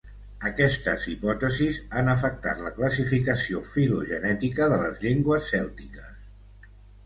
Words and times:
Aquestes 0.49 1.03
hipòtesis 1.11 1.77
han 1.99 2.09
afectat 2.15 2.65
la 2.69 2.73
classificació 2.79 3.63
filogenètica 3.75 4.73
de 4.75 4.83
les 4.87 5.01
llengües 5.07 5.55
cèltiques. 5.55 6.13